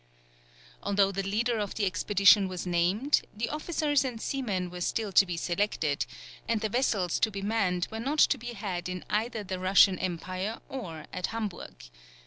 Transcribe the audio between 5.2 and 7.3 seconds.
be selected, and the vessels to